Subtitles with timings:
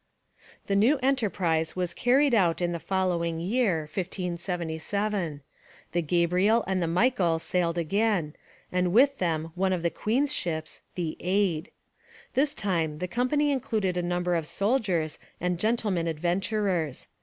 [0.65, 5.41] The new enterprise was carried out in the following year (1577).
[5.91, 8.35] The Gabriel and the Michael sailed again,
[8.71, 11.69] and with them one of the queen's ships, the Aid.
[12.33, 17.07] This time the company included a number of soldiers and gentlemen adventurers.